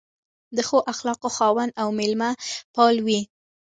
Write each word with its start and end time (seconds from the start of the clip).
د 0.55 0.57
ښو 0.67 0.79
اخلاقو 0.93 1.29
خاوند 1.37 1.71
او 1.81 1.87
مېلمه 1.97 2.29
پال 2.75 2.95
و. 3.05 3.07